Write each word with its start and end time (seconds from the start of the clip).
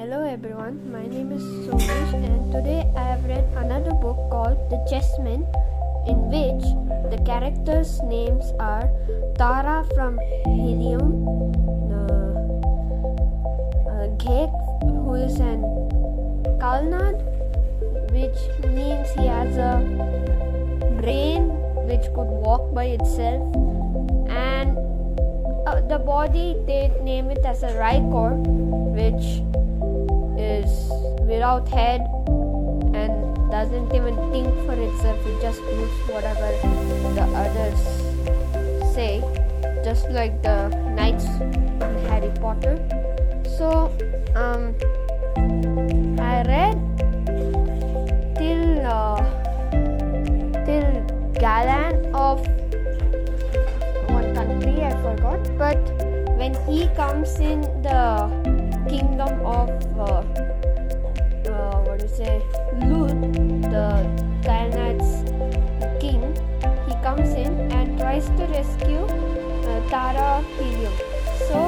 Hello 0.00 0.24
everyone, 0.24 0.76
my 0.90 1.06
name 1.06 1.30
is 1.30 1.42
Somesh 1.68 2.12
and 2.26 2.50
today 2.50 2.90
I 2.96 3.02
have 3.02 3.22
read 3.22 3.44
another 3.54 3.90
book 3.90 4.16
called 4.30 4.56
The 4.70 4.78
Chessmen 4.88 5.44
in 6.08 6.16
which 6.32 6.64
the 7.12 7.22
characters' 7.26 8.00
names 8.04 8.50
are 8.58 8.88
Tara 9.36 9.84
from 9.94 10.18
Helium, 10.46 11.26
uh, 11.92 12.32
uh, 13.92 14.06
Ghek 14.16 14.48
who 14.80 15.16
is 15.16 15.38
an 15.38 15.60
Kalnad 16.64 17.20
which 18.16 18.40
means 18.72 19.06
he 19.18 19.26
has 19.26 19.54
a 19.58 19.84
brain 21.02 21.50
which 21.86 22.06
could 22.14 22.32
walk 22.48 22.72
by 22.72 22.86
itself 22.86 23.54
and 24.30 24.78
uh, 25.68 25.82
the 25.92 25.98
body 25.98 26.56
they 26.66 26.88
name 27.02 27.30
it 27.30 27.44
as 27.44 27.62
a 27.62 27.72
Rykor 27.76 28.32
which 28.96 29.42
without 31.30 31.68
head 31.68 32.00
and 32.92 33.14
doesn't 33.50 33.94
even 33.94 34.16
think 34.32 34.50
for 34.66 34.74
itself, 34.74 35.18
it 35.26 35.40
just 35.40 35.62
moves 35.62 35.98
whatever 36.10 36.50
the 37.14 37.26
others 37.42 37.80
say, 38.94 39.22
just 39.84 40.10
like 40.10 40.42
the 40.42 40.68
knights 40.98 41.26
in 41.40 41.94
Harry 42.10 42.32
Potter. 42.40 42.74
So, 43.56 43.94
um, 44.34 44.74
I 46.18 46.42
read 46.50 46.76
till 48.36 48.86
uh, 48.86 49.22
till 50.66 50.90
Galan 51.38 52.12
of 52.12 52.42
one 54.10 54.34
country 54.34 54.82
I 54.82 54.90
forgot, 55.06 55.46
but 55.56 55.78
when 56.42 56.54
he 56.66 56.88
comes 56.96 57.38
in 57.38 57.60
the 57.82 58.26
kingdom 58.88 59.46
of 59.46 59.70
uh, 59.98 60.22
say 62.16 62.42
Luud, 62.74 63.20
the 63.62 63.88
Dianite's 64.42 65.10
king, 66.00 66.22
he 66.86 66.94
comes 67.02 67.30
in 67.34 67.70
and 67.72 67.98
tries 67.98 68.26
to 68.26 68.46
rescue 68.46 69.04
uh, 69.04 69.88
Tara 69.88 70.42
Helium. 70.56 70.92
So 71.48 71.60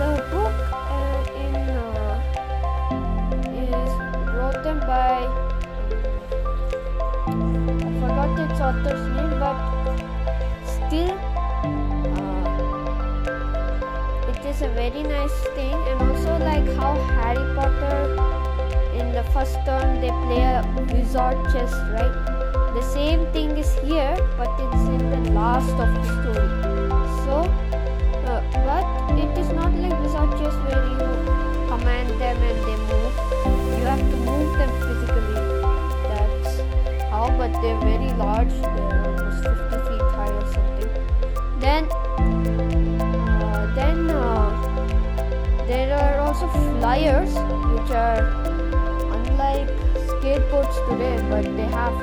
the 0.00 0.10
book 0.30 0.56
uh, 0.72 1.42
in 1.44 1.54
uh, 1.78 2.16
is 3.52 3.92
written 4.34 4.78
by 4.80 5.26
I 7.26 7.90
forgot 8.00 8.30
its 8.44 8.60
author's 8.60 9.04
name, 9.16 9.34
but 9.38 9.58
still 10.66 11.30
is 14.50 14.62
a 14.62 14.68
very 14.70 15.02
nice 15.04 15.38
thing 15.54 15.74
and 15.74 16.02
also 16.02 16.36
like 16.44 16.66
how 16.76 16.94
Harry 17.14 17.54
Potter 17.54 18.49
in 19.00 19.12
the 19.12 19.22
first 19.32 19.56
turn 19.66 20.00
they 20.00 20.12
play 20.24 20.42
a 20.42 20.62
wizard 20.92 21.38
chess 21.52 21.72
right? 21.96 22.16
The 22.74 22.82
same 22.82 23.26
thing 23.32 23.56
is 23.56 23.72
here 23.80 24.16
but 24.36 24.50
it's 24.64 24.84
in 24.94 25.02
the 25.10 25.30
last 25.32 25.72
of 25.84 25.88
the 25.96 26.04
story. 26.16 26.50
So 27.24 27.36
uh, 28.30 28.40
but 28.66 28.86
it 29.18 29.32
is 29.38 29.48
not 29.60 29.72
like 29.74 29.96
wizard 30.02 30.30
chess 30.38 30.56
where 30.66 30.84
you 30.92 31.08
command 31.70 32.08
them 32.20 32.36
and 32.50 32.58
they 32.68 32.78
move. 32.90 33.14
You 33.78 33.84
have 33.92 34.04
to 34.12 34.16
move 34.28 34.50
them 34.58 34.72
physically. 34.84 35.38
That's 36.10 36.52
how 37.10 37.26
but 37.38 37.52
they're 37.62 37.80
very 37.80 38.12
large. 38.24 38.54
They're 38.74 39.02
almost 39.06 39.44
50 39.44 39.78
feet 39.88 40.06
high 40.14 40.32
or 40.40 40.46
something. 40.52 40.92
Then 41.60 41.88
there 45.70 45.96
are 45.96 46.18
also 46.18 46.48
flyers 46.48 47.32
which 47.70 47.90
are 47.92 48.69
unlike 49.30 49.68
skateboards 50.10 50.76
today 50.88 51.16
but 51.30 51.44
they 51.56 51.68
have 51.78 51.94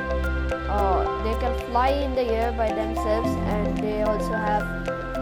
uh, 0.70 1.23
they 1.23 1.34
can 1.39 1.53
fly 1.69 1.89
in 1.89 2.16
the 2.16 2.22
air 2.22 2.52
by 2.52 2.68
themselves 2.72 3.29
and 3.53 3.78
they 3.78 4.02
also 4.03 4.34
have 4.34 4.63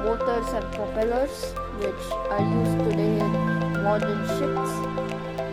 motors 0.05 0.47
and 0.53 0.65
propellers 0.73 1.53
which 1.81 2.05
are 2.29 2.41
used 2.41 2.77
today 2.89 3.19
in 3.19 3.83
modern 3.83 4.21
ships. 4.37 4.71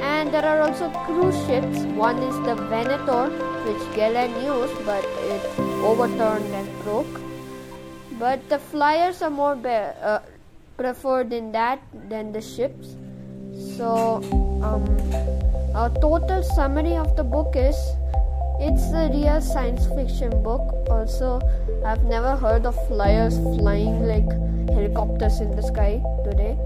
And 0.00 0.32
there 0.32 0.44
are 0.44 0.60
also 0.62 0.90
cruise 1.06 1.38
ships. 1.46 1.84
One 2.00 2.18
is 2.18 2.36
the 2.46 2.56
Vanator 2.72 3.30
which 3.66 3.96
Galen 3.96 4.32
used 4.44 4.84
but 4.86 5.04
it 5.04 5.44
overturned 5.90 6.54
and 6.60 6.82
broke. 6.82 7.20
But 8.18 8.48
the 8.48 8.58
flyers 8.58 9.22
are 9.22 9.30
more 9.30 9.56
be- 9.56 9.68
uh, 9.68 10.20
preferred 10.76 11.32
in 11.32 11.52
that 11.52 11.80
than 12.08 12.32
the 12.32 12.40
ships. 12.40 12.96
So, 13.76 14.22
um, 14.62 14.84
a 15.74 15.90
total 16.00 16.42
summary 16.42 16.96
of 16.96 17.16
the 17.16 17.24
book 17.24 17.54
is 17.56 17.76
it's 18.60 18.92
a 18.92 19.10
real 19.12 19.40
science 19.40 19.86
fiction 19.86 20.30
book. 20.42 20.60
Also, 20.88 21.40
I've 21.84 22.04
never 22.04 22.36
heard 22.36 22.66
of 22.66 22.76
flyers 22.86 23.36
flying 23.38 24.06
like 24.06 24.28
helicopters 24.68 25.40
in 25.40 25.56
the 25.56 25.62
sky 25.62 26.02
today. 26.24 26.56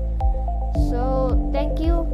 So, 0.90 1.50
thank 1.52 1.80
you 1.80 2.04